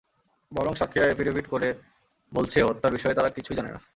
বরং 0.51 0.73
সাক্ষীরা 0.75 1.07
এফিডেভিট 1.07 1.45
করে 1.47 1.69
বলছে 2.31 2.57
হত্যার 2.63 2.93
বিষয়ে 2.93 3.15
তারা 3.15 3.29
কিছুই 3.29 3.57
জানে 3.57 3.71
না। 3.71 3.79